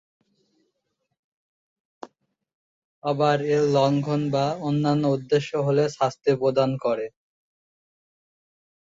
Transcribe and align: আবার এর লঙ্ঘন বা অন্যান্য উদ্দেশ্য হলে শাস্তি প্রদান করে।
আবার 3.03 3.37
এর 3.47 3.63
লঙ্ঘন 3.73 4.21
বা 4.31 4.45
অন্যান্য 4.61 5.03
উদ্দেশ্য 5.07 5.51
হলে 5.67 5.83
শাস্তি 5.97 6.31
প্রদান 6.41 6.69
করে। 6.83 7.05